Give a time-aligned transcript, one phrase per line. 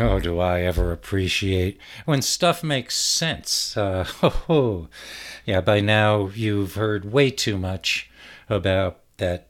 [0.00, 3.76] Oh, do I ever appreciate when stuff makes sense?
[3.76, 4.06] Uh,
[5.44, 8.08] yeah, by now you've heard way too much
[8.48, 9.48] about that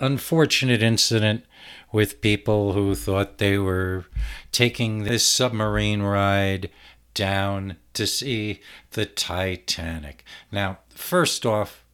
[0.00, 1.44] unfortunate incident
[1.92, 4.06] with people who thought they were
[4.52, 6.70] taking this submarine ride
[7.12, 8.60] down to see
[8.92, 10.24] the Titanic.
[10.50, 11.84] Now, first off,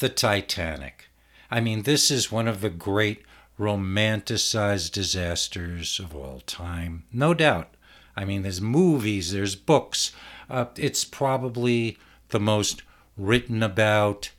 [0.00, 1.08] the Titanic.
[1.50, 3.22] I mean, this is one of the great
[3.62, 7.04] romanticized disasters of all time.
[7.12, 7.68] No doubt.
[8.16, 10.12] I mean, there's movies, there's books.
[10.50, 11.96] Uh, it's probably
[12.30, 12.82] the most
[13.16, 14.30] written about,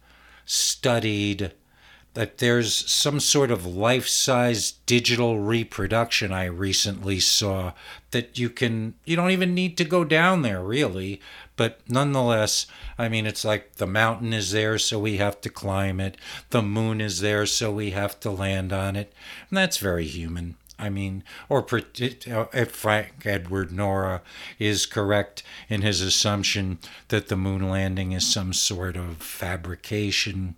[0.46, 1.54] studied,
[2.14, 7.74] that there's some sort of life size digital reproduction I recently saw
[8.12, 11.20] that you can, you don't even need to go down there really.
[11.56, 12.66] But nonetheless,
[12.98, 16.18] I mean, it's like the mountain is there, so we have to climb it.
[16.50, 19.14] The moon is there, so we have to land on it.
[19.50, 20.56] And that's very human.
[20.80, 24.22] I mean, or if Frank Edward Nora
[24.58, 30.56] is correct in his assumption that the moon landing is some sort of fabrication,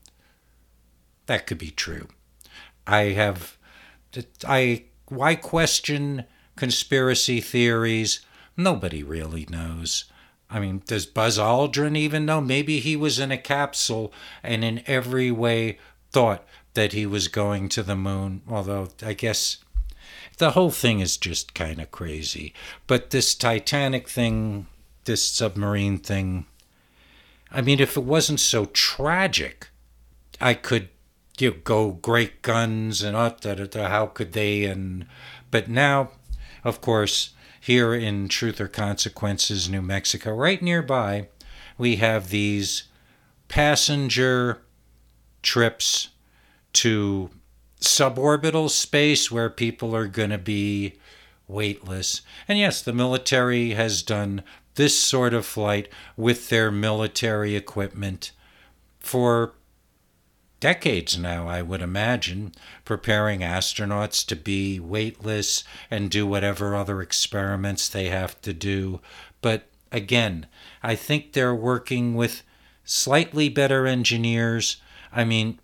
[1.28, 2.08] that could be true.
[2.88, 3.58] I have,
[4.48, 8.22] I, why question conspiracy theories?
[8.56, 10.06] Nobody really knows.
[10.50, 12.40] I mean, does Buzz Aldrin even know?
[12.40, 15.80] Maybe he was in a capsule and in every way
[16.12, 19.58] thought that he was going to the moon, although I guess
[20.38, 22.54] the whole thing is just kind of crazy.
[22.88, 24.68] But this Titanic thing,
[25.06, 26.46] this submarine thing,
[27.52, 29.70] I mean, if it wasn't so tragic,
[30.40, 30.90] I could
[31.40, 34.66] you go great guns and uh, da, da, da, how could they?
[34.66, 35.06] And
[35.52, 36.12] but now
[36.64, 41.28] of course here in truth or consequences new mexico right nearby
[41.78, 42.84] we have these
[43.48, 44.62] passenger
[45.42, 46.10] trips
[46.74, 47.30] to
[47.80, 50.96] suborbital space where people are going to be
[51.48, 52.22] weightless.
[52.48, 54.44] And yes the military has done
[54.76, 58.32] this sort of flight with their military equipment
[59.00, 59.54] for
[60.60, 67.88] decades now, I would imagine, preparing astronauts to be weightless and do whatever other experiments
[67.88, 69.02] they have to do.
[69.42, 70.48] But again,
[70.82, 72.44] I think they're working with
[72.84, 74.78] slightly better engineers.
[75.12, 75.60] I mean,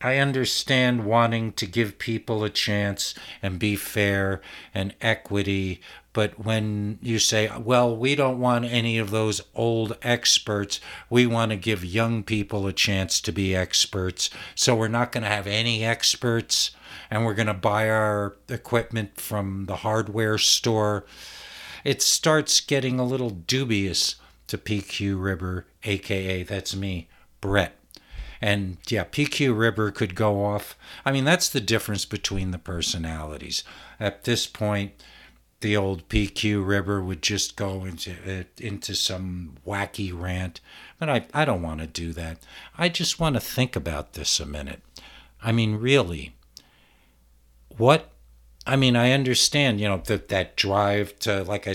[0.00, 4.42] I understand wanting to give people a chance and be fair
[4.74, 5.80] and equity,
[6.14, 10.80] but when you say, well, we don't want any of those old experts,
[11.10, 14.30] we want to give young people a chance to be experts.
[14.54, 16.70] So we're not going to have any experts
[17.10, 21.04] and we're going to buy our equipment from the hardware store.
[21.82, 24.14] It starts getting a little dubious
[24.46, 27.08] to PQ Ribber, aka that's me,
[27.40, 27.76] Brett.
[28.40, 30.76] And yeah, PQ Ribber could go off.
[31.04, 33.64] I mean, that's the difference between the personalities.
[33.98, 34.92] At this point,
[35.64, 40.60] the old PQ Ribber would just go into uh, into some wacky rant,
[40.98, 42.36] but I, I don't want to do that.
[42.76, 44.82] I just want to think about this a minute.
[45.42, 46.34] I mean, really,
[47.78, 48.10] what?
[48.66, 51.74] I mean, I understand, you know, that that drive to like I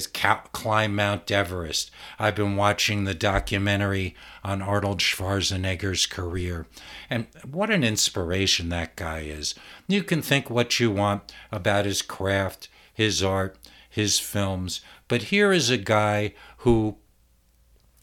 [0.54, 1.90] climb Mount Everest.
[2.20, 6.68] I've been watching the documentary on Arnold Schwarzenegger's career,
[7.10, 9.56] and what an inspiration that guy is.
[9.88, 13.58] You can think what you want about his craft, his art,
[14.00, 14.82] his films.
[15.08, 16.98] But here is a guy who,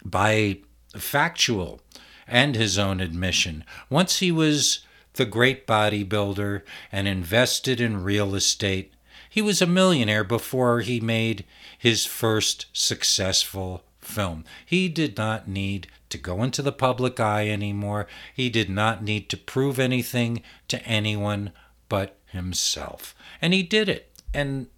[0.05, 0.59] by
[0.97, 1.81] factual
[2.27, 4.81] and his own admission, once he was
[5.15, 6.63] the great bodybuilder
[6.93, 8.93] and invested in real estate,
[9.29, 11.45] he was a millionaire before he made
[11.79, 14.45] his first successful film.
[14.65, 18.07] He did not need to go into the public eye anymore.
[18.35, 21.53] He did not need to prove anything to anyone
[21.89, 23.15] but himself.
[23.41, 24.11] And he did it.
[24.33, 24.69] And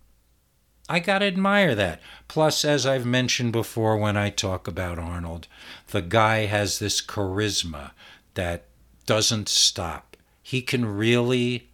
[0.88, 2.00] I got to admire that.
[2.28, 5.46] Plus, as I've mentioned before when I talk about Arnold,
[5.88, 7.90] the guy has this charisma
[8.34, 8.64] that
[9.04, 10.16] doesn't stop.
[10.42, 11.68] He can really.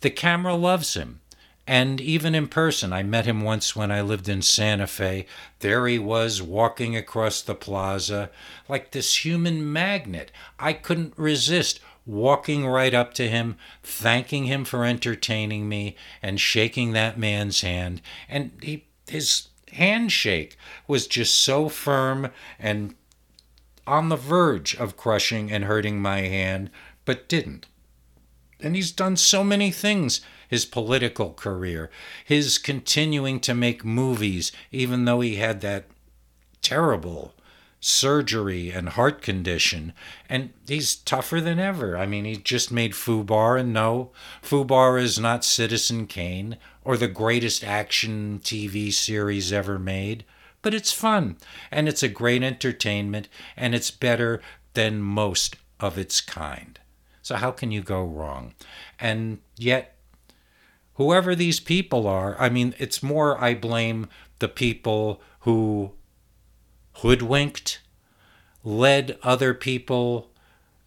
[0.00, 1.20] The camera loves him.
[1.66, 5.26] And even in person, I met him once when I lived in Santa Fe.
[5.58, 8.30] There he was walking across the plaza
[8.68, 10.30] like this human magnet.
[10.60, 16.92] I couldn't resist walking right up to him, thanking him for entertaining me, and shaking
[16.92, 18.00] that man's hand.
[18.28, 20.56] And he, his handshake
[20.86, 22.94] was just so firm and
[23.86, 26.70] on the verge of crushing and hurting my hand,
[27.04, 27.66] but didn't.
[28.60, 31.90] And he's done so many things his political career,
[32.24, 35.86] his continuing to make movies, even though he had that
[36.62, 37.34] terrible
[37.86, 39.92] surgery and heart condition,
[40.28, 41.96] and he's tougher than ever.
[41.96, 44.10] I mean, he just made Fubar, and no,
[44.42, 50.24] Fubar is not Citizen Kane or the greatest action TV series ever made,
[50.62, 51.36] but it's fun,
[51.70, 54.42] and it's a great entertainment, and it's better
[54.74, 56.80] than most of its kind.
[57.22, 58.54] So, how can you go wrong?
[58.98, 59.96] And yet,
[60.94, 64.08] whoever these people are, I mean, it's more I blame
[64.40, 65.92] the people who
[67.00, 67.80] hoodwinked,
[68.64, 70.30] led other people,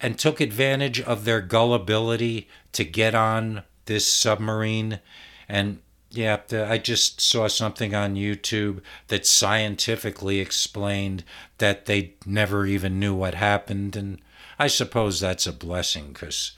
[0.00, 5.00] and took advantage of their gullibility to get on this submarine.
[5.48, 5.80] And
[6.10, 11.24] yeah, I just saw something on YouTube that scientifically explained
[11.58, 13.94] that they never even knew what happened.
[13.94, 14.20] And
[14.58, 16.52] I suppose that's a blessing because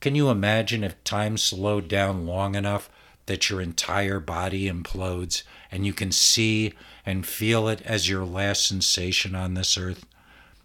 [0.00, 2.90] can you imagine if time slowed down long enough
[3.26, 5.42] that your entire body implodes
[5.72, 6.74] and you can see
[7.06, 10.06] and feel it as your last sensation on this earth.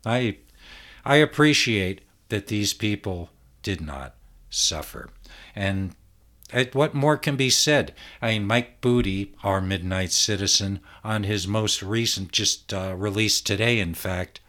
[0.06, 0.38] I
[1.06, 3.30] I appreciate that these people
[3.64, 4.16] did not
[4.50, 5.10] suffer.
[5.56, 5.96] And
[6.74, 7.94] what more can be said?
[8.22, 13.80] I mean, Mike Booty, our Midnight Citizen, on his most recent, just uh, released today,
[13.80, 14.40] in fact,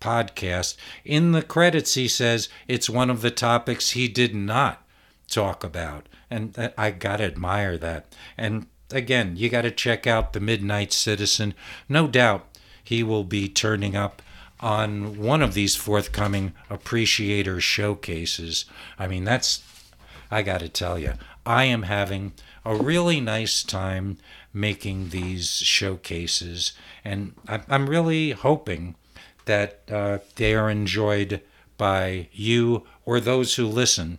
[0.00, 4.86] podcast, in the credits, he says it's one of the topics he did not
[5.28, 6.08] talk about.
[6.30, 8.14] And I got to admire that.
[8.38, 11.54] And again, you got to check out The Midnight Citizen.
[11.88, 12.46] No doubt
[12.82, 14.22] he will be turning up
[14.60, 18.64] on one of these forthcoming appreciator showcases.
[18.98, 19.62] I mean, that's,
[20.30, 21.14] I got to tell you,
[21.46, 22.32] I am having
[22.64, 24.18] a really nice time
[24.52, 26.72] making these showcases,
[27.04, 28.96] and I'm really hoping
[29.46, 31.40] that uh, they are enjoyed
[31.78, 34.18] by you or those who listen.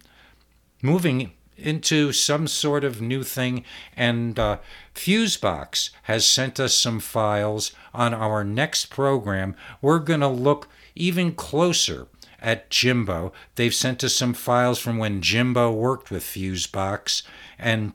[0.81, 1.31] Moving
[1.61, 3.63] into some sort of new thing.
[3.95, 4.57] And uh,
[4.93, 9.55] Fusebox has sent us some files on our next program.
[9.81, 12.07] We're going to look even closer
[12.39, 13.31] at Jimbo.
[13.55, 17.23] They've sent us some files from when Jimbo worked with Fusebox.
[17.59, 17.93] And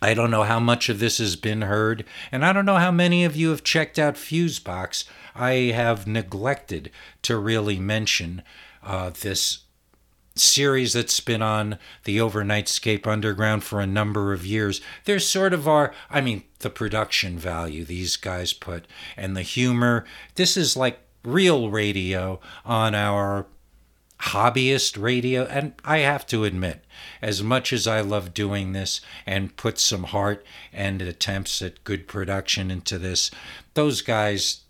[0.00, 2.92] I don't know how much of this has been heard, and I don't know how
[2.92, 5.04] many of you have checked out Fusebox.
[5.34, 6.92] I have neglected
[7.22, 8.42] to really mention
[8.82, 9.60] uh, this
[10.40, 14.80] series that's been on the Overnightscape Underground for a number of years.
[15.04, 18.86] There's sort of our, I mean, the production value these guys put
[19.16, 20.04] and the humor.
[20.34, 23.46] This is like real radio on our
[24.20, 25.44] hobbyist radio.
[25.44, 26.84] And I have to admit,
[27.22, 32.08] as much as I love doing this and put some heart and attempts at good
[32.08, 33.30] production into this,
[33.74, 34.62] those guys,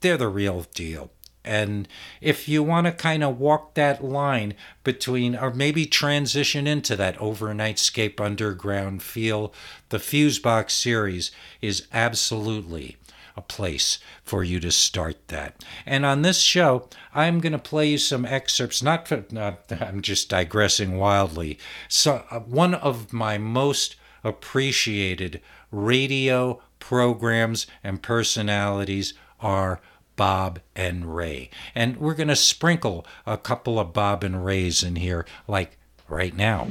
[0.00, 1.10] they're the real deal.
[1.48, 1.88] And
[2.20, 4.52] if you want to kind of walk that line
[4.84, 9.54] between, or maybe transition into that overnightscape underground feel,
[9.88, 11.30] the Fusebox series
[11.62, 12.98] is absolutely
[13.34, 15.64] a place for you to start that.
[15.86, 20.02] And on this show, I'm going to play you some excerpts, not, for, not I'm
[20.02, 21.58] just digressing wildly.
[21.88, 25.40] So, uh, one of my most appreciated
[25.70, 29.80] radio programs and personalities are
[30.18, 31.48] Bob and Ray.
[31.74, 35.78] And we're going to sprinkle a couple of Bob and Rays in here, like
[36.08, 36.64] right now.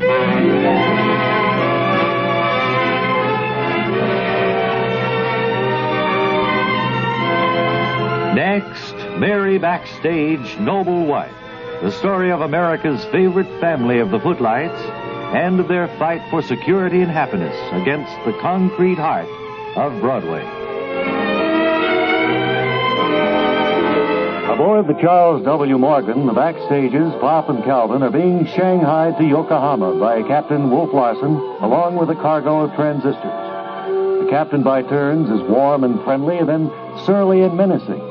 [8.35, 11.33] Next, Mary Backstage, Noble Wife.
[11.81, 14.79] The story of America's favorite family of the Footlights
[15.33, 19.29] and their fight for security and happiness against the concrete heart
[19.77, 20.66] of Broadway.
[24.57, 25.77] Aboard the Charles W.
[25.77, 31.35] Morgan, the backstages, Pop and Calvin, are being shanghaied to Yokohama by Captain Wolf Larson,
[31.61, 33.21] along with a cargo of transistors.
[33.21, 36.71] The captain, by turns, is warm and friendly, and then
[37.05, 38.01] surly and menacing.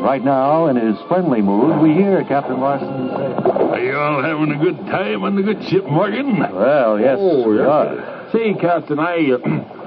[0.00, 4.52] Right now, in his friendly mood, we hear Captain Larson say, Are you all having
[4.52, 6.38] a good time on the good ship, Morgan?
[6.38, 7.66] Well, yes, Oh, we yeah.
[7.66, 8.28] are.
[8.30, 9.38] Say, Captain, I, uh,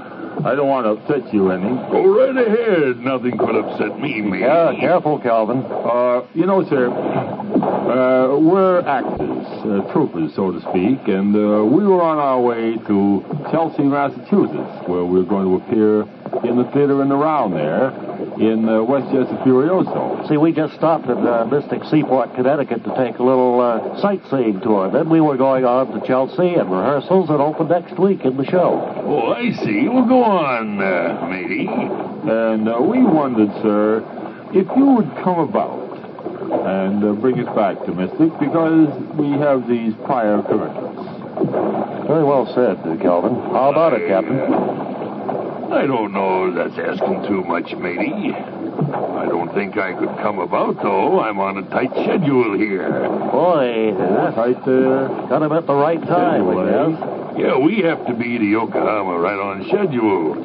[0.45, 1.69] I don't want to upset you any.
[1.91, 2.97] Go right ahead.
[2.97, 4.41] Nothing could upset me, mate.
[4.41, 5.63] Yeah, careful, Calvin.
[5.63, 11.85] Uh, you know, sir, uh, we're actors, uh, troopers, so to speak, and uh, we
[11.85, 16.03] were on our way to Chelsea, Massachusetts, where we're going to appear
[16.43, 17.89] in the theater and around there
[18.39, 20.27] in uh, Westchester Furioso.
[20.27, 24.59] See, we just stopped at uh, Mystic Seaport, Connecticut to take a little uh, sightseeing
[24.61, 24.91] tour.
[24.91, 28.45] Then we were going on to Chelsea and rehearsals that open next week in the
[28.45, 28.81] show.
[29.05, 29.87] Oh, I see.
[29.87, 31.67] Well, go on, uh, matey.
[31.69, 34.01] And uh, we wondered, sir,
[34.53, 35.81] if you would come about
[36.43, 41.01] and uh, bring us back to Mystic because we have these prior commitments.
[42.07, 43.33] Very well said, uh, Calvin.
[43.51, 44.92] How about it, Captain?
[45.73, 48.31] I don't know that's asking too much, matey.
[48.31, 51.19] I don't think I could come about, though.
[51.19, 52.89] I'm on a tight schedule here.
[52.89, 55.05] Boy, that's Right there.
[55.09, 57.39] Uh, got him at the right time, I guess.
[57.39, 60.35] Yeah, we have to be to Yokohama right on schedule.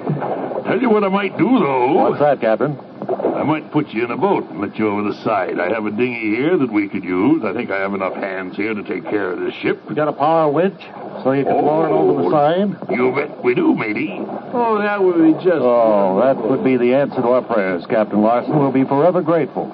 [0.64, 1.92] Tell you what I might do, though.
[1.92, 2.78] What's that, Captain?
[3.08, 5.60] I might put you in a boat and let you over the side.
[5.60, 7.44] I have a dinghy here that we could use.
[7.44, 9.80] I think I have enough hands here to take care of this ship.
[9.88, 10.80] You got a power winch
[11.22, 12.90] so you can lower it over the oh, side?
[12.90, 14.16] You bet we do, matey.
[14.52, 15.60] Oh, that would be just.
[15.60, 18.58] Oh, that would be the answer to our prayers, Captain Larson.
[18.58, 19.72] We'll be forever grateful.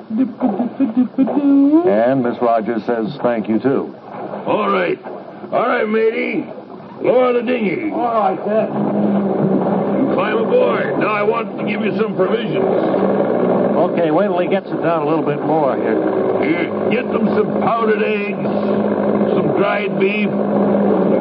[1.87, 3.95] And Miss Rogers says thank you, too.
[4.47, 5.03] All right.
[5.05, 6.45] All right, matey.
[7.01, 7.91] Lower the dinghy.
[7.91, 8.73] All right, then.
[10.09, 10.99] You climb aboard.
[10.99, 12.65] Now I want to give you some provisions.
[13.95, 15.99] Okay, wait till he gets it down a little bit more here.
[16.43, 18.43] Here, get them some powdered eggs,
[19.35, 20.31] some dried beef.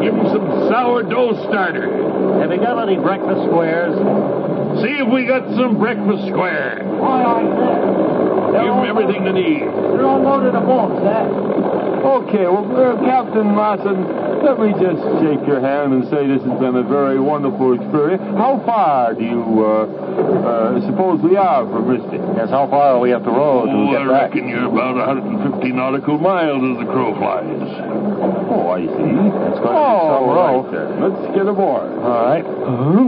[0.03, 1.88] Give them some sourdough starter.
[2.41, 3.95] Have you got any breakfast squares?
[4.83, 6.83] See if we got some breakfast square.
[7.00, 8.23] All right,
[8.53, 9.62] Give them everything they need.
[9.65, 11.25] They're all loaded aboard, Dad.
[12.03, 14.03] Okay, well, uh, Captain Larson,
[14.43, 18.19] let me just shake your hand and say this has been a very wonderful experience.
[18.36, 22.19] How far do you uh, uh, suppose we are from Mystic?
[22.36, 24.33] Yes, how far are we to row to Oh, I back?
[24.36, 27.48] reckon you're about 150 nautical miles as the crow flies.
[28.51, 29.15] Oh, I see.
[29.48, 30.60] That's going to be Oh, some right.
[31.07, 31.88] Let's get aboard.
[32.03, 32.43] All right.
[32.43, 33.00] All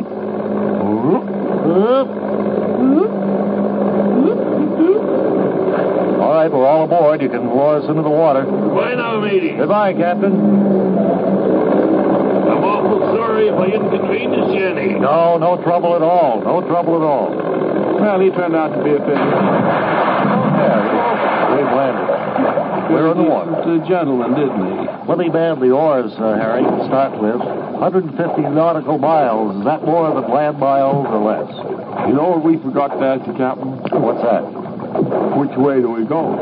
[6.45, 7.21] right, we're all aboard.
[7.21, 8.43] You can lower us into the water.
[8.45, 9.55] Bye now, matey.
[9.57, 10.33] Goodbye, Captain.
[12.45, 14.99] I'm awful sorry if I inconvenience you any.
[14.99, 16.41] No, no trouble at all.
[16.41, 17.33] No trouble at all.
[17.99, 19.17] Well, he turned out to be a fit.
[19.17, 20.77] Yeah,
[21.55, 22.93] we've landed.
[22.93, 23.51] We're in the water.
[23.65, 24.87] The gentleman, didn't he?
[25.05, 27.41] Plenty bad the oars, uh, Harry, to start with.
[27.41, 29.57] 150 nautical miles.
[29.57, 31.49] Is that more than land miles or less?
[32.07, 33.81] You know what we forgot to ask the captain?
[34.01, 34.75] What's that?
[34.95, 36.33] Which way do we go?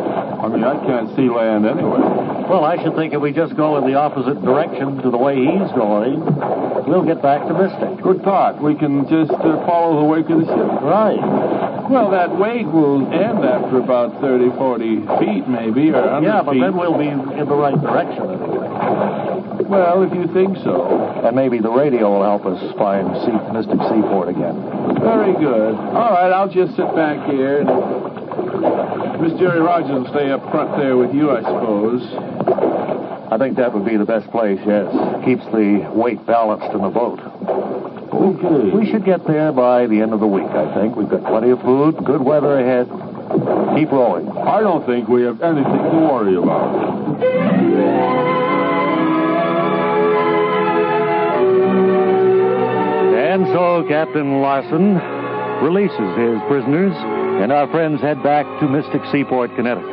[0.43, 1.99] I mean, I can't see land anyway.
[2.45, 5.35] Well, I should think if we just go in the opposite direction to the way
[5.39, 6.19] he's going,
[6.85, 8.03] we'll get back to Mystic.
[8.03, 8.61] Good thought.
[8.61, 10.81] We can just uh, follow the wake of the ship.
[10.83, 11.17] Right.
[11.89, 16.53] Well, that wake will end after about 30, 40 feet, maybe, or 100 Yeah, but
[16.53, 16.61] feet.
[16.61, 18.69] then we'll be in the right direction anyway.
[19.63, 20.99] Well, if you think so.
[21.23, 24.59] And maybe the radio will help us find sea, Mystic Seaport again.
[24.99, 25.75] Very good.
[25.75, 27.61] All right, I'll just sit back here.
[27.61, 27.69] And
[29.21, 32.01] Miss Jerry Rogers will stay up front there with you, I suppose.
[33.31, 34.87] I think that would be the best place, yes.
[35.25, 37.19] Keeps the weight balanced in the boat.
[38.13, 38.69] Okay.
[38.69, 40.95] We should get there by the end of the week, I think.
[40.95, 42.87] We've got plenty of food, good weather ahead.
[43.75, 44.29] Keep rowing.
[44.29, 47.23] I don't think we have anything to worry about.
[53.33, 54.95] And so Captain Larson
[55.63, 56.93] releases his prisoners,
[57.41, 59.89] and our friends head back to Mystic Seaport, Connecticut.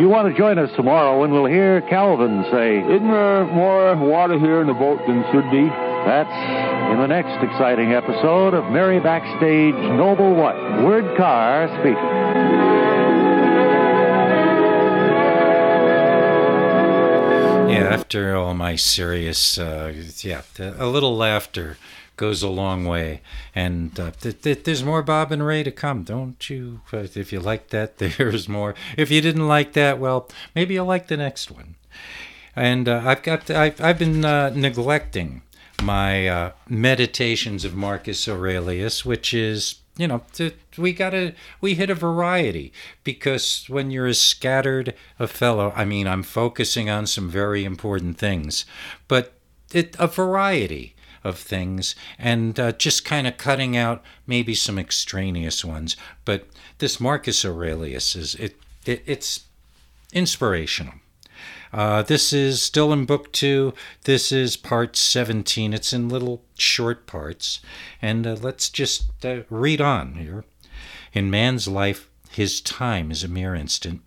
[0.00, 4.38] You want to join us tomorrow, and we'll hear Calvin say, Isn't there more water
[4.38, 5.68] here in the boat than should be?
[6.06, 10.84] That's in the next exciting episode of Mary Backstage Noble Wife.
[10.84, 11.96] Word Car speaking.
[17.70, 21.76] Yeah, after all my serious, uh, yeah, a little laughter
[22.20, 23.22] goes a long way.
[23.54, 26.82] And uh, th- th- there's more Bob and Ray to come, don't you?
[26.92, 28.74] If you like that, there's more.
[28.98, 31.76] If you didn't like that, well, maybe you'll like the next one.
[32.54, 35.40] And uh, I've got, I've, I've been uh, neglecting
[35.82, 41.90] my uh, meditations of Marcus Aurelius, which is you know th- we gotta we hit
[41.90, 42.72] a variety
[43.02, 48.16] because when you're as scattered a fellow i mean i'm focusing on some very important
[48.16, 48.64] things
[49.08, 49.34] but
[49.72, 55.64] it a variety of things and uh, just kind of cutting out maybe some extraneous
[55.64, 56.46] ones but
[56.78, 59.44] this marcus aurelius is it, it it's
[60.12, 60.94] inspirational
[61.72, 63.72] uh, this is still in book two.
[64.04, 65.72] This is part 17.
[65.72, 67.60] It's in little short parts.
[68.02, 70.44] And uh, let's just uh, read on here.
[71.12, 74.02] In man's life, his time is a mere instant.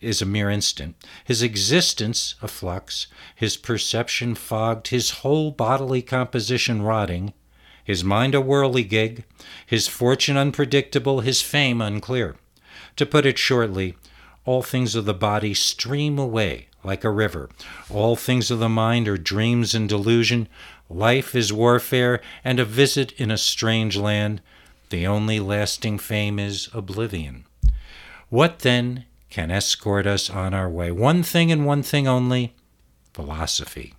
[0.00, 0.94] Is a mere instant.
[1.24, 7.32] His existence a flux, his perception fogged, his whole bodily composition rotting,
[7.82, 9.24] his mind a whirligig,
[9.66, 12.36] his fortune unpredictable, his fame unclear.
[12.96, 13.96] To put it shortly,
[14.44, 17.50] all things of the body stream away like a river.
[17.90, 20.48] All things of the mind are dreams and delusion.
[20.88, 24.40] Life is warfare and a visit in a strange land.
[24.90, 27.44] The only lasting fame is oblivion.
[28.30, 30.90] What then can escort us on our way?
[30.90, 32.54] One thing and one thing only
[33.12, 33.94] philosophy.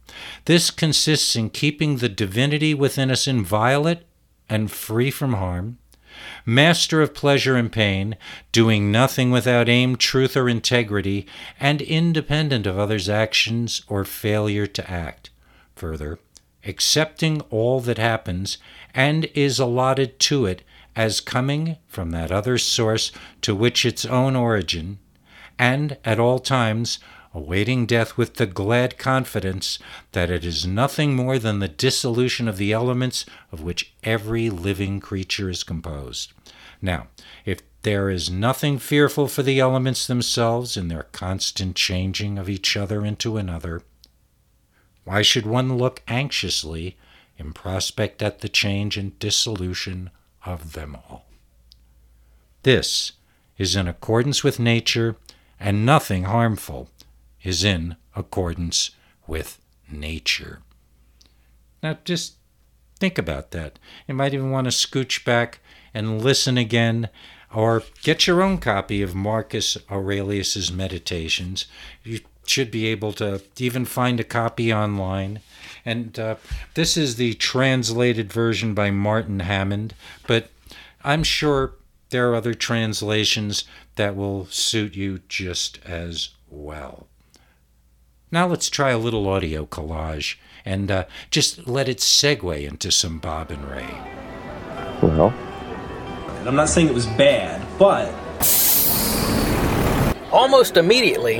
[0.45, 3.99] This consists in keeping the divinity within us inviolate
[4.47, 5.77] and free from harm,
[6.45, 8.15] master of pleasure and pain,
[8.51, 11.27] doing nothing without aim, truth, or integrity,
[11.59, 15.29] and independent of others' actions or failure to act.
[15.75, 16.17] Further,
[16.65, 18.57] accepting all that happens
[18.93, 20.63] and is allotted to it
[20.95, 24.99] as coming from that other source to which its own origin,
[25.59, 26.97] and at all times
[27.33, 29.77] awaiting death with the glad confidence
[30.13, 34.99] that it is nothing more than the dissolution of the elements of which every living
[34.99, 36.33] creature is composed.
[36.81, 37.07] Now,
[37.45, 42.75] if there is nothing fearful for the elements themselves in their constant changing of each
[42.75, 43.83] other into another,
[45.03, 46.97] why should one look anxiously
[47.37, 50.09] in prospect at the change and dissolution
[50.45, 51.25] of them all?
[52.63, 53.13] This
[53.57, 55.15] is in accordance with nature,
[55.59, 56.89] and nothing harmful
[57.43, 58.91] is in accordance
[59.27, 59.59] with
[59.91, 60.61] nature.
[61.81, 62.35] Now, just
[62.99, 63.79] think about that.
[64.07, 65.59] You might even want to scooch back
[65.93, 67.09] and listen again,
[67.53, 71.65] or get your own copy of Marcus Aurelius's Meditations.
[72.03, 75.39] You should be able to even find a copy online.
[75.85, 76.35] And uh,
[76.73, 79.93] this is the translated version by Martin Hammond,
[80.27, 80.49] but
[81.03, 81.73] I'm sure
[82.09, 83.63] there are other translations
[83.99, 87.07] that will suit you just as well.
[88.31, 93.19] Now let's try a little audio collage and uh, just let it segue into some
[93.19, 93.93] Bob and Ray.
[95.01, 95.33] Well,
[96.47, 98.09] I'm not saying it was bad, but
[100.31, 101.39] Almost immediately,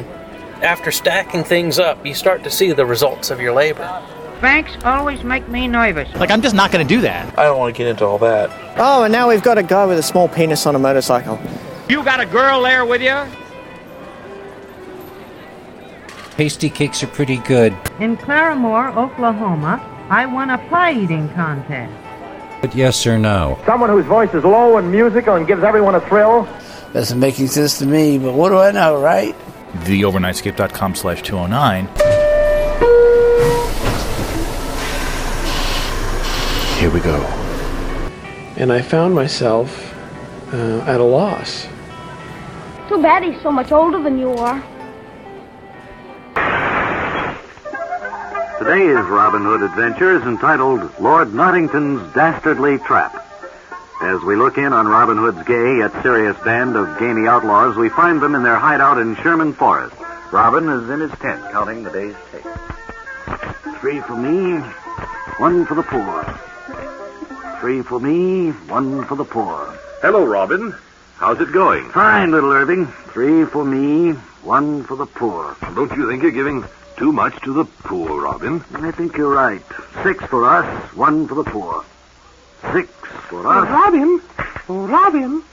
[0.61, 4.03] after stacking things up, you start to see the results of your labor.
[4.41, 6.13] Banks always make me nervous.
[6.15, 7.39] Like, I'm just not going to do that.
[7.39, 8.49] I don't want to get into all that.
[8.77, 11.39] Oh, and now we've got a guy with a small penis on a motorcycle.
[11.89, 13.17] You got a girl there with you?
[16.37, 21.91] Pasty cakes are pretty good, In Claremore, Oklahoma, I won a pie eating contest.
[22.61, 23.59] but yes or no?
[23.65, 26.47] Someone whose voice is low and musical and gives everyone a thrill.
[26.93, 29.35] Doesn't make any sense to me, but what do I know, right?
[29.83, 31.87] TheOvernightScape.com slash 209.
[36.79, 37.19] Here we go.
[38.55, 39.93] And I found myself
[40.53, 41.67] uh, at a loss.
[42.89, 44.59] Too bad he's so much older than you are.
[48.57, 53.13] Today's Robin Hood adventure is entitled Lord Nottington's Dastardly Trap.
[54.01, 57.89] As we look in on Robin Hood's gay yet serious band of gamey outlaws, we
[57.89, 59.95] find them in their hideout in Sherman Forest.
[60.31, 62.41] Robin is in his tent counting the day's take.
[63.81, 64.57] Three for me,
[65.37, 66.23] one for the poor.
[67.59, 69.77] Three for me, one for the poor.
[70.01, 70.73] Hello, Robin.
[71.19, 71.89] How's it going?
[71.89, 72.87] Fine, little Irving.
[72.87, 75.55] Three for me, one for the poor.
[75.75, 76.63] Don't you think you're giving
[76.97, 78.63] too much to the poor, Robin?
[78.75, 79.61] I think you're right.
[80.01, 81.83] Six for us, one for the poor.
[82.73, 82.89] Six
[83.27, 83.69] for Oh, us.
[83.69, 84.21] Robin!
[84.69, 85.43] Oh, Robin!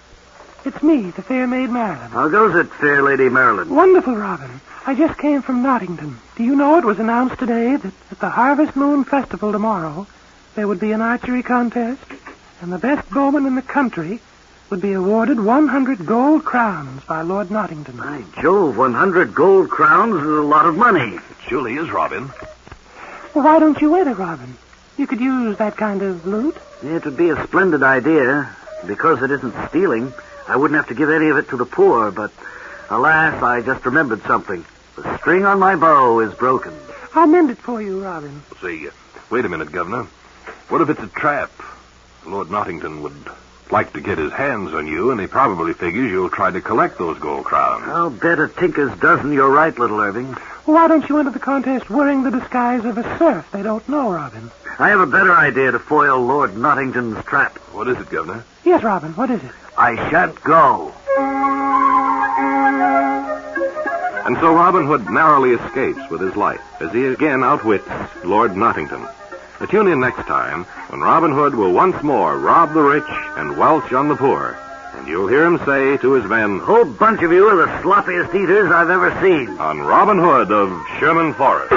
[0.64, 2.10] It's me, the fair maid Marilyn.
[2.10, 3.68] How goes it, fair Lady Marilyn?
[3.74, 4.60] Wonderful, Robin.
[4.86, 6.18] I just came from Nottington.
[6.36, 10.06] Do you know it was announced today that at the Harvest Moon Festival tomorrow
[10.54, 12.02] there would be an archery contest,
[12.60, 14.20] and the best bowman in the country
[14.70, 17.96] would be awarded 100 gold crowns by Lord Nottington.
[17.96, 21.16] By Jove, 100 gold crowns is a lot of money.
[21.16, 22.30] It surely is, Robin.
[23.34, 24.56] Well, why don't you enter, Robin?
[24.96, 26.56] You could use that kind of loot.
[26.82, 28.54] It would be a splendid idea.
[28.86, 30.12] Because it isn't stealing,
[30.48, 32.30] I wouldn't have to give any of it to the poor, but
[32.90, 34.64] alas, I just remembered something.
[34.96, 36.72] The string on my bow is broken.
[37.14, 38.42] I'll mend it for you, Robin.
[38.60, 38.90] Say, uh,
[39.30, 40.06] wait a minute, Governor.
[40.68, 41.50] What if it's a trap?
[42.26, 43.14] Lord Nottington would
[43.70, 46.98] like to get his hands on you, and he probably figures you'll try to collect
[46.98, 47.84] those gold crowns.
[47.86, 50.34] I'll bet a tinker's dozen you're right, little Irving.
[50.64, 53.50] Why don't you enter the contest wearing the disguise of a serf?
[53.52, 54.50] They don't know, Robin.
[54.78, 57.56] I have a better idea to foil Lord Nottington's trap.
[57.72, 58.44] What is it, Governor?
[58.64, 59.52] Yes, Robin, what is it?
[59.78, 60.92] I shan't go.
[64.26, 67.88] And so Robin Hood narrowly escapes with his life as he again outwits
[68.24, 69.06] Lord Nottington.
[69.58, 73.04] Uh, tune in next time when Robin Hood will once more rob the rich
[73.36, 74.58] and welch on the poor.
[74.94, 78.34] And you'll hear him say to his men, Whole bunch of you are the sloppiest
[78.34, 79.48] eaters I've ever seen.
[79.58, 81.72] on Robin Hood of Sherman Forest.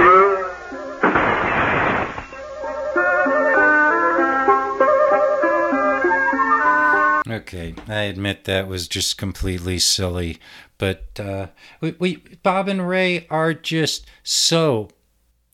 [7.28, 10.40] Okay, I admit that was just completely silly,
[10.78, 11.48] but uh,
[11.80, 14.90] we, we Bob and Ray are just so.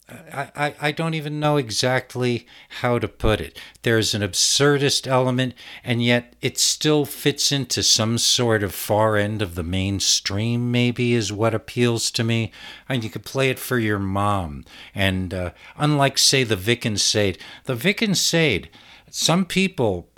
[0.08, 2.46] I, I, I don't even know exactly
[2.82, 3.58] how to put it.
[3.82, 9.42] There's an absurdist element, and yet it still fits into some sort of far end
[9.42, 12.52] of the mainstream, maybe, is what appeals to me.
[12.88, 14.64] And you could play it for your mom.
[14.94, 18.70] And uh, unlike, say, the Vic and Sade, the Vic and Sade,
[19.10, 20.10] some people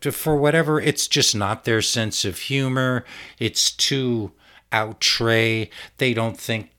[0.00, 3.04] for whatever, it's just not their sense of humor.
[3.38, 4.32] It's too
[4.72, 5.68] outre.
[5.98, 6.71] They don't think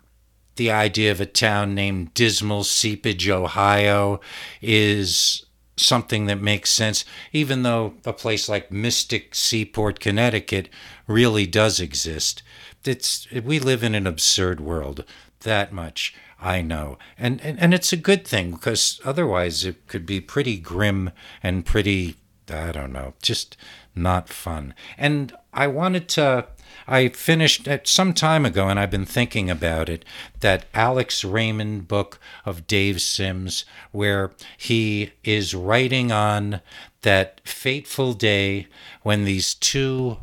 [0.55, 4.19] the idea of a town named Dismal Seepage, Ohio
[4.61, 5.45] is
[5.77, 10.69] something that makes sense, even though a place like Mystic Seaport, Connecticut
[11.07, 12.43] really does exist.
[12.85, 15.05] It's we live in an absurd world.
[15.41, 16.97] That much I know.
[17.17, 21.11] And, and and it's a good thing because otherwise it could be pretty grim
[21.41, 22.15] and pretty
[22.49, 23.55] I don't know, just
[23.95, 24.73] not fun.
[24.97, 26.47] And I wanted to
[26.87, 30.05] I finished it some time ago and I've been thinking about it
[30.39, 36.61] that Alex Raymond book of Dave Sim's where he is writing on
[37.01, 38.67] that fateful day
[39.01, 40.17] when these two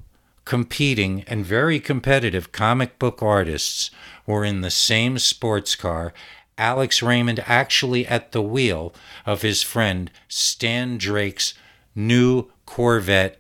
[0.45, 3.91] competing and very competitive comic book artists
[4.27, 6.13] were in the same sports car.
[6.59, 8.93] Alex Raymond actually at the wheel
[9.25, 11.55] of his friend Stan Drake's
[11.95, 13.40] new Corvette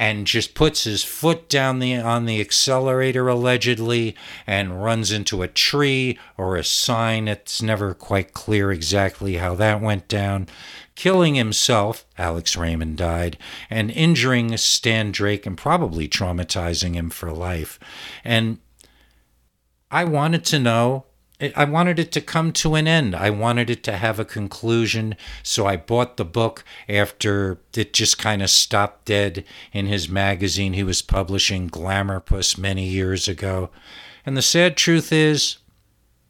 [0.00, 5.48] and just puts his foot down the on the accelerator allegedly and runs into a
[5.48, 7.28] tree or a sign.
[7.28, 10.48] It's never quite clear exactly how that went down.
[10.94, 13.36] Killing himself alex raymond died
[13.68, 17.78] and injuring stan drake and probably traumatizing him for life.
[18.24, 18.56] And
[19.90, 21.04] i wanted to know
[21.56, 23.14] I wanted it to come to an end.
[23.14, 25.16] I wanted it to have a conclusion.
[25.42, 30.74] So I bought the book after it just kind of stopped dead in his magazine
[30.74, 33.70] he was publishing, Glamourpuss, many years ago.
[34.26, 35.58] And the sad truth is,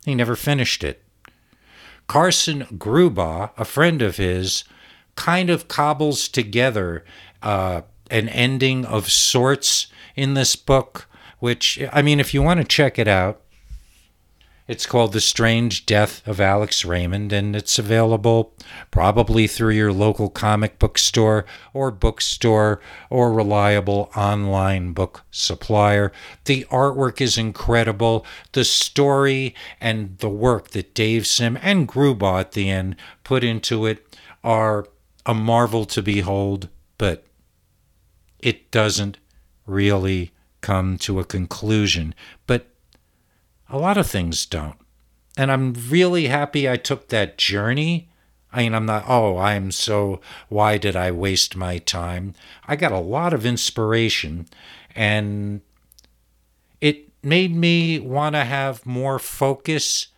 [0.04, 1.02] he never finished it.
[2.06, 4.64] Carson Grubaugh, a friend of his,
[5.16, 7.04] kind of cobbles together
[7.42, 12.64] uh, an ending of sorts in this book, which, I mean, if you want to
[12.64, 13.40] check it out,
[14.70, 18.54] it's called The Strange Death of Alex Raymond, and it's available
[18.92, 22.80] probably through your local comic book store or bookstore
[23.10, 26.12] or reliable online book supplier.
[26.44, 28.24] The artwork is incredible.
[28.52, 33.86] The story and the work that Dave Sim and Grubaugh at the end put into
[33.86, 34.86] it are
[35.26, 37.26] a marvel to behold, but
[38.38, 39.16] it doesn't
[39.66, 40.30] really
[40.60, 42.14] come to a conclusion.
[42.46, 42.69] But
[43.70, 44.76] a lot of things don't.
[45.36, 48.08] And I'm really happy I took that journey.
[48.52, 52.34] I mean, I'm not, oh, I'm so, why did I waste my time?
[52.66, 54.48] I got a lot of inspiration
[54.96, 55.60] and
[56.80, 60.08] it made me want to have more focus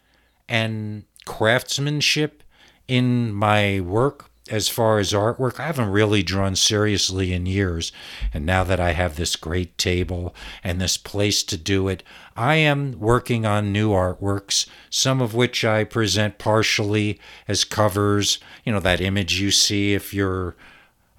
[0.49, 2.43] and craftsmanship
[2.89, 7.91] in my work as far as artwork, I haven't really drawn seriously in years.
[8.35, 12.03] And now that I have this great table and this place to do it,
[12.37, 18.41] I am working on new artworks, some of which I present partially as covers.
[18.63, 20.55] You know, that image you see if you're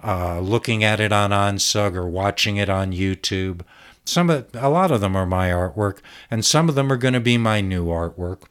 [0.02, 3.62] uh, looking at it on OnSug or watching it on YouTube.
[4.04, 5.98] Some of, a lot of them are my artwork,
[6.30, 8.44] and some of them are going to be my new artwork.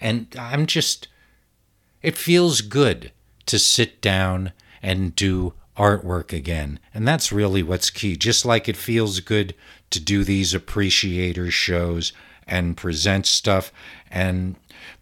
[0.00, 1.08] And I'm just,
[2.00, 3.10] it feels good
[3.50, 6.78] to sit down and do artwork again.
[6.94, 8.16] And that's really what's key.
[8.16, 9.54] Just like it feels good
[9.90, 12.12] to do these appreciator shows
[12.46, 13.72] and present stuff.
[14.10, 14.56] And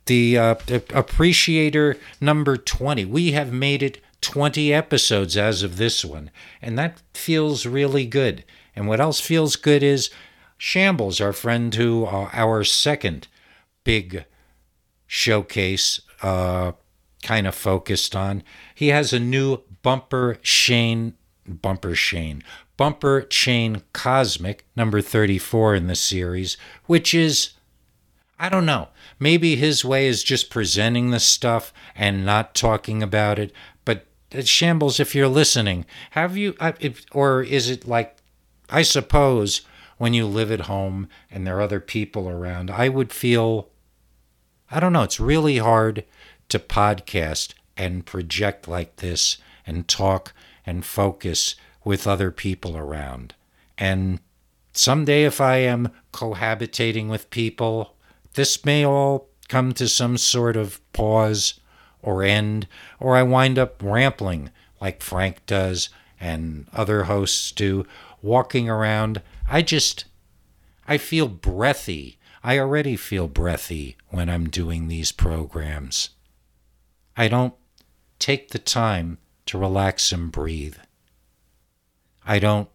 [0.06, 0.54] the, uh,
[0.94, 6.30] appreciator number 20, we have made it 20 episodes as of this one.
[6.62, 8.44] And that feels really good.
[8.74, 10.10] And what else feels good is
[10.58, 13.28] Shambles, our friend who, uh, our second
[13.84, 14.24] big
[15.06, 16.72] showcase, uh,
[17.22, 18.42] kind of focused on.
[18.74, 21.14] He has a new bumper Shane,
[21.46, 22.42] bumper Shane,
[22.78, 27.50] bumper chain cosmic number 34 in the series, which is,
[28.38, 33.38] I don't know, maybe his way is just presenting the stuff and not talking about
[33.38, 33.52] it.
[33.84, 36.54] But uh, Shambles, if you're listening, have you,
[37.12, 38.16] or is it like,
[38.70, 39.62] I suppose
[39.98, 43.70] when you live at home and there are other people around, I would feel,
[44.70, 46.04] I don't know, it's really hard
[46.48, 50.32] to podcast and project like this and talk
[50.66, 53.34] and focus with other people around.
[53.76, 54.20] And
[54.72, 57.94] someday, if I am cohabitating with people,
[58.34, 61.60] this may all come to some sort of pause
[62.02, 62.66] or end,
[63.00, 65.88] or I wind up rambling like Frank does
[66.20, 67.86] and other hosts do,
[68.22, 69.22] walking around.
[69.48, 70.04] I just,
[70.86, 72.18] I feel breathy.
[72.42, 76.10] I already feel breathy when I'm doing these programs.
[77.18, 77.54] I don't
[78.20, 80.76] take the time to relax and breathe.
[82.24, 82.68] I don't.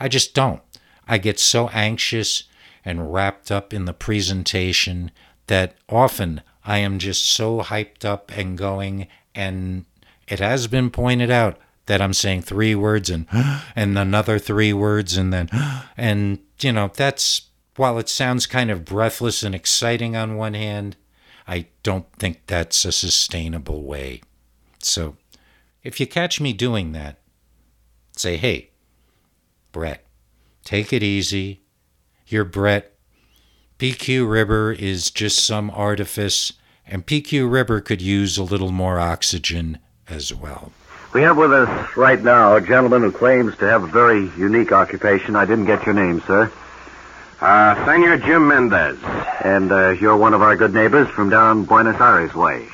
[0.00, 0.60] I just don't.
[1.06, 2.44] I get so anxious
[2.84, 5.12] and wrapped up in the presentation
[5.46, 9.06] that often I am just so hyped up and going.
[9.32, 9.84] And
[10.26, 13.26] it has been pointed out that I'm saying three words and
[13.76, 15.48] and another three words and then
[15.96, 17.42] and you know that's
[17.76, 20.96] while it sounds kind of breathless and exciting on one hand,
[21.46, 24.22] I don't think that's a sustainable way.
[24.78, 25.16] So,
[25.82, 27.18] if you catch me doing that,
[28.16, 28.70] say, "Hey,
[29.72, 30.06] Brett,
[30.64, 31.60] take it easy.
[32.26, 32.92] You're Brett.
[33.78, 36.52] PQ Ribber is just some artifice,
[36.86, 39.78] and PQ Ribber could use a little more oxygen
[40.08, 40.72] as well."
[41.12, 44.72] We have with us right now a gentleman who claims to have a very unique
[44.72, 45.36] occupation.
[45.36, 46.50] I didn't get your name, sir.
[47.40, 48.98] Uh, Senor Jim Mendez.
[49.42, 52.68] And uh, you're one of our good neighbors from down Buenos Aires way.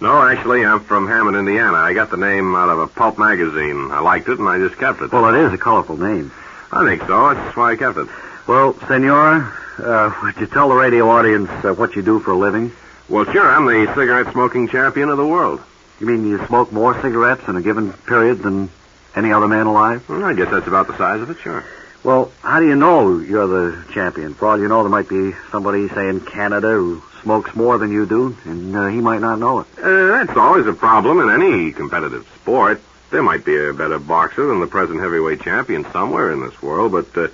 [0.00, 1.76] No, actually, I'm from Hammond, Indiana.
[1.76, 3.90] I got the name out of a pulp magazine.
[3.90, 5.10] I liked it, and I just kept it.
[5.10, 6.30] Well, it is a colorful name.
[6.70, 7.34] I think so.
[7.34, 8.08] That's why I kept it.
[8.46, 12.36] Well, Senor, uh, would you tell the radio audience uh, what you do for a
[12.36, 12.72] living?
[13.08, 13.48] Well, sure.
[13.48, 15.62] I'm the cigarette smoking champion of the world.
[15.98, 18.68] You mean you smoke more cigarettes in a given period than
[19.14, 20.06] any other man alive?
[20.08, 21.64] Well, I guess that's about the size of it, sure.
[22.04, 24.34] Well, how do you know you're the champion?
[24.34, 27.90] For all you know, there might be somebody, say, in Canada who smokes more than
[27.90, 29.66] you do, and uh, he might not know it.
[29.78, 32.80] Uh, that's always a problem in any competitive sport.
[33.10, 36.92] There might be a better boxer than the present heavyweight champion somewhere in this world,
[36.92, 37.28] but uh,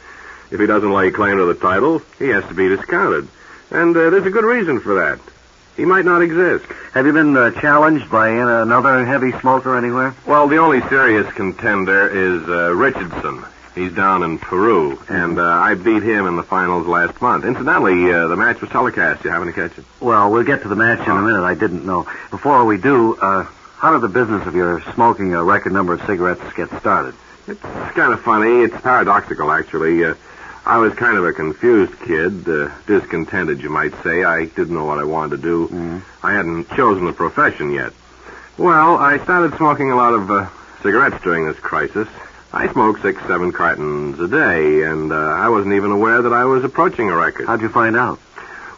[0.51, 3.29] if he doesn't lay claim to the title, he has to be discounted.
[3.71, 5.19] And uh, there's a good reason for that.
[5.77, 6.67] He might not exist.
[6.93, 10.15] Have you been uh, challenged by another heavy smoker anywhere?
[10.27, 13.43] Well, the only serious contender is uh, Richardson.
[13.75, 17.47] He's down in Peru, and uh, I beat him in the finals last month.
[17.47, 19.25] Incidentally, uh, the match was telecast.
[19.25, 19.85] You happen to catch it?
[19.99, 21.43] Well, we'll get to the match in a minute.
[21.43, 22.07] I didn't know.
[22.31, 23.45] Before we do, uh,
[23.77, 27.15] how did the business of your smoking a record number of cigarettes get started?
[27.49, 28.63] It's kind of funny.
[28.63, 30.05] It's paradoxical, actually.
[30.05, 30.15] Uh,
[30.67, 34.23] I was kind of a confused kid, uh, discontented, you might say.
[34.23, 35.69] I didn't know what I wanted to do.
[35.69, 36.27] Mm-hmm.
[36.27, 37.93] I hadn't chosen a profession yet.
[38.59, 40.49] Well, I started smoking a lot of uh,
[40.83, 42.07] cigarettes during this crisis.
[42.55, 46.45] I smoked six, seven cartons a day, and uh, I wasn't even aware that I
[46.45, 47.47] was approaching a record.
[47.47, 48.21] How'd you find out?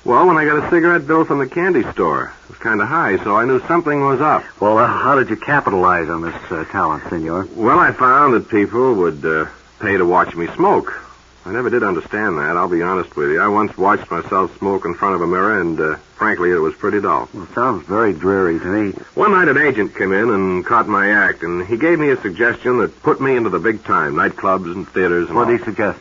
[0.05, 2.87] Well, when I got a cigarette bill from the candy store, it was kind of
[2.89, 4.45] high, so I knew something was up.
[4.61, 7.49] Well, uh, how did you capitalize on this uh, talent, senor?
[7.57, 9.47] Well, I found that people would uh,
[9.81, 11.04] pay to watch me smoke.
[11.47, 13.41] I never did understand that, I'll be honest with you.
[13.41, 16.75] I once watched myself smoke in front of a mirror, and uh, frankly, it was
[16.75, 17.29] pretty dull.
[17.35, 18.93] Well, sounds very dreary to me.
[19.15, 22.21] One night, an agent came in and caught my act, and he gave me a
[22.21, 25.65] suggestion that put me into the big time, nightclubs and theaters and What did he
[25.65, 26.01] suggest?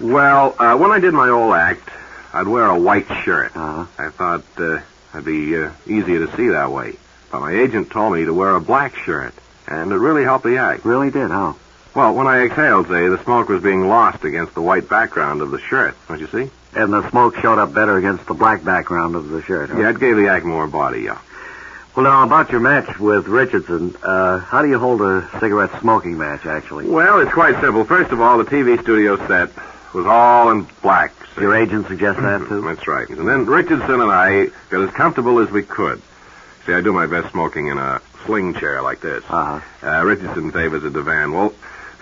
[0.00, 1.88] Well, uh, when I did my old act,
[2.32, 3.56] I'd wear a white shirt.
[3.56, 3.86] Uh-huh.
[3.98, 4.78] I thought uh,
[5.12, 6.96] I'd be uh, easier to see that way.
[7.32, 9.34] But my agent told me to wear a black shirt,
[9.66, 10.84] and it really helped the act.
[10.84, 11.54] Really did, huh?
[11.94, 15.50] Well, when I exhaled, say, the smoke was being lost against the white background of
[15.50, 15.94] the shirt.
[16.08, 16.50] Don't you see?
[16.74, 19.78] And the smoke showed up better against the black background of the shirt, huh?
[19.78, 21.18] Yeah, it gave the act more body, yeah.
[21.94, 26.16] Well, now, about your match with Richardson, uh, how do you hold a cigarette smoking
[26.16, 26.88] match, actually?
[26.88, 27.84] Well, it's quite simple.
[27.84, 29.50] First of all, the TV studio set
[29.92, 31.12] was all in black.
[31.38, 32.62] Your agent suggests that, too?
[32.64, 33.06] That's right.
[33.10, 36.00] And then Richardson and I got as comfortable as we could.
[36.64, 39.22] See, I do my best smoking in a sling chair like this.
[39.28, 39.60] Uh-huh.
[39.86, 41.32] Uh, Richardson favors a divan.
[41.32, 41.52] Well,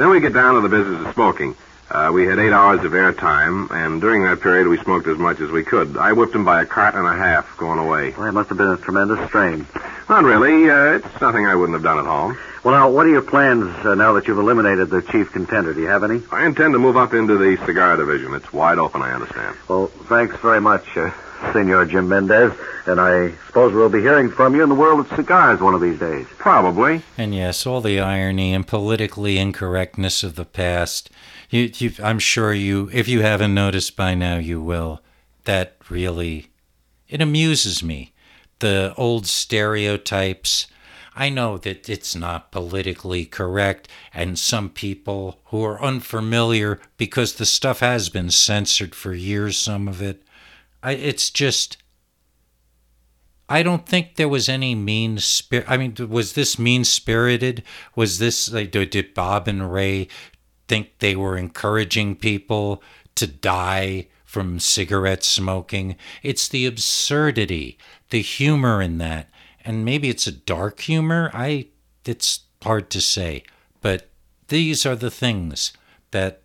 [0.01, 1.55] then we get down to the business of smoking.
[1.91, 5.19] Uh, we had eight hours of air time, and during that period we smoked as
[5.19, 5.97] much as we could.
[5.97, 8.15] I whipped him by a cart and a half going away.
[8.17, 9.67] Well, it must have been a tremendous strain.
[10.09, 10.71] Not really.
[10.71, 12.39] Uh, it's nothing I wouldn't have done at home.
[12.63, 15.75] Well, now, what are your plans uh, now that you've eliminated the chief contender?
[15.75, 16.23] Do you have any?
[16.31, 18.35] I intend to move up into the cigar division.
[18.35, 19.57] It's wide open, I understand.
[19.67, 21.11] Well, thanks very much, uh,
[21.53, 22.53] Senor Jim Mendez.
[22.87, 25.81] And I suppose we'll be hearing from you in the world of cigars one of
[25.81, 26.27] these days.
[26.39, 27.03] Probably.
[27.19, 31.11] And yes, all the irony and politically incorrectness of the past.
[31.51, 35.03] You, you, I'm sure you, if you haven't noticed by now, you will.
[35.45, 36.47] That really,
[37.09, 38.13] it amuses me.
[38.61, 40.67] The old stereotypes.
[41.15, 47.47] I know that it's not politically correct, and some people who are unfamiliar because the
[47.47, 50.23] stuff has been censored for years, some of it.
[50.83, 51.77] I, it's just
[53.51, 55.67] I don't think there was any mean spirit.
[55.69, 57.65] I mean, was this mean spirited?
[57.97, 60.07] Was this like did did Bob and Ray
[60.69, 62.81] think they were encouraging people
[63.17, 65.97] to die from cigarette smoking?
[66.23, 67.77] It's the absurdity,
[68.11, 69.29] the humor in that,
[69.65, 71.33] and maybe it's a dark humor.
[71.35, 71.71] I
[72.05, 73.43] it's hard to say,
[73.81, 74.11] but
[74.47, 75.73] these are the things
[76.13, 76.43] that,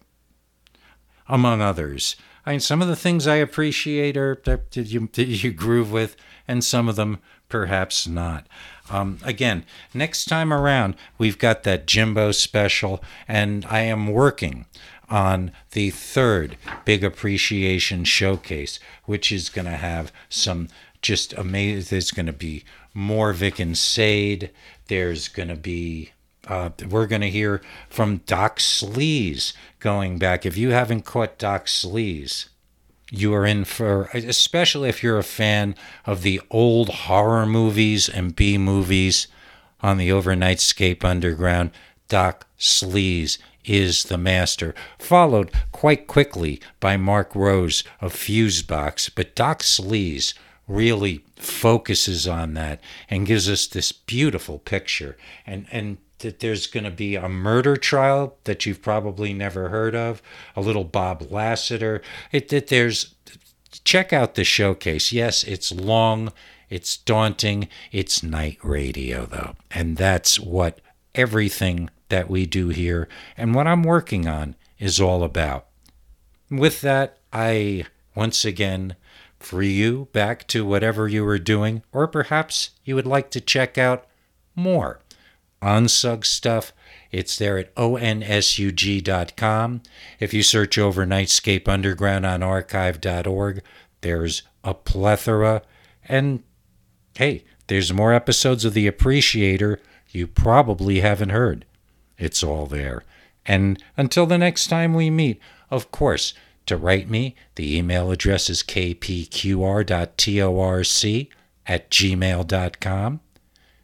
[1.28, 2.16] among others.
[2.46, 5.92] I mean, some of the things I appreciate are that did you did you groove
[5.92, 6.16] with,
[6.48, 8.48] and some of them perhaps not.
[8.90, 14.66] Um, again, next time around, we've got that Jimbo special, and I am working
[15.10, 20.68] on the third big appreciation showcase, which is going to have some
[21.02, 21.88] just amazing.
[21.90, 24.52] There's going to be more Vic and Sade.
[24.88, 26.12] There's going to be
[26.48, 30.46] Uh, we're going to hear from Doc Sleaze going back.
[30.46, 32.50] If you haven't caught Doc Sleaze,
[33.12, 38.36] you are in for, especially if you're a fan of the old horror movies and
[38.36, 39.28] B movies
[39.82, 41.72] on the Overnightscape Underground.
[42.08, 49.10] Doc Sleaze is the master, followed quite quickly by Mark Rose of Fusebox.
[49.14, 50.34] But Doc Sleaze
[50.68, 52.80] really focuses on that
[53.10, 55.18] and gives us this beautiful picture.
[55.46, 59.96] And and that there's going to be a murder trial that you've probably never heard
[59.96, 60.22] of,
[60.56, 62.02] a little Bob Lassiter.
[62.32, 63.16] It that there's
[63.84, 65.12] check out the showcase.
[65.12, 66.32] Yes, it's long,
[66.70, 69.56] it's daunting, it's night radio though.
[69.72, 70.80] And that's what
[71.14, 75.68] everything that we do here and what I'm working on is all about.
[76.50, 78.96] With that, I once again
[79.40, 83.78] free you back to whatever you were doing, or perhaps you would like to check
[83.78, 84.06] out
[84.56, 85.02] more
[85.66, 86.72] onsug stuff.
[87.12, 88.22] It's there at onsug.com.
[90.20, 93.64] If you search Overnightscape Underground on archive.org,
[94.02, 95.64] there's a plethora.
[96.08, 96.44] And
[97.16, 101.66] hey, there's more episodes of The Appreciator you probably haven't heard.
[102.18, 103.04] It's all there.
[103.46, 106.34] And until the next time we meet, of course,
[106.66, 109.88] to write me, the email address is kpqr.torc
[111.68, 113.20] at gmail.com.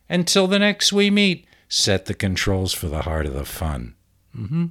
[0.10, 3.96] Until the next we meet, set the controls for the heart of the fun.
[4.38, 4.66] Mm-hmm.